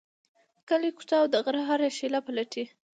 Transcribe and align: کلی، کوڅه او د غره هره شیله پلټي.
کلی، 0.67 0.89
کوڅه 0.97 1.15
او 1.21 1.25
د 1.33 1.35
غره 1.45 1.61
هره 1.69 1.87
شیله 1.97 2.19
پلټي. 2.25 2.63